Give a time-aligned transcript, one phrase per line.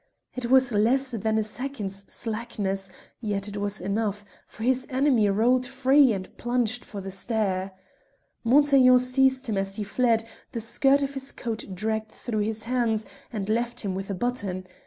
[0.33, 2.89] It was less than a second's slackness,
[3.21, 7.73] yet it was enough, for his enemy rolled free and plunged for the stair.
[8.43, 13.05] Montaiglon seized him as he fled; the skirt of his coat dragged through his hands,
[13.31, 14.65] and left him with a button.